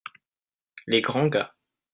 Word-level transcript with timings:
Les 0.87 0.99
grands 1.01 1.27
gars. 1.27 1.53